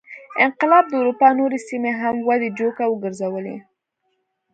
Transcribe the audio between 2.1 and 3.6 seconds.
ودې جوګه وګرځولې.